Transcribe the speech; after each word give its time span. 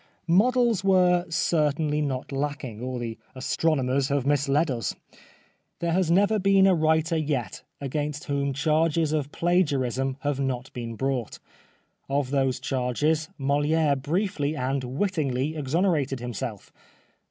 Models 0.25 0.83
were 0.83 1.27
certainly 1.29 2.01
not 2.01 2.31
lacking, 2.31 2.81
or 2.81 2.97
the 2.97 3.19
astronomers 3.35 4.07
have 4.09 4.25
misled 4.25 4.71
us. 4.71 4.95
There 5.77 5.91
has 5.91 6.09
never 6.09 6.39
been 6.39 6.65
a 6.65 6.73
writer 6.73 7.15
yet 7.15 7.61
against 7.79 8.23
whom 8.23 8.51
charges 8.51 9.13
of 9.13 9.31
plagiarism 9.31 10.17
have 10.21 10.39
not 10.39 10.73
been 10.73 10.95
brought. 10.95 11.37
Of 12.09 12.31
those 12.31 12.59
charges 12.59 13.29
Moli^re 13.39 14.01
briefly 14.01 14.55
and 14.55 14.83
wittingly 14.83 15.55
exonerated 15.55 16.19
himself. 16.19 16.73